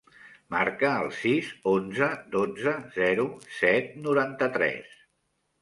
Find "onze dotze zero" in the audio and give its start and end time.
1.73-3.27